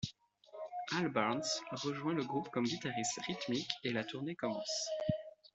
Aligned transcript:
Al 0.97 1.09
Barnes 1.09 1.45
rejoint 1.69 2.13
le 2.15 2.23
groupe 2.23 2.49
comme 2.49 2.63
guitariste 2.65 3.19
rythmique 3.27 3.69
et 3.83 3.93
la 3.93 4.03
tournée 4.03 4.33
commence. 4.33 4.87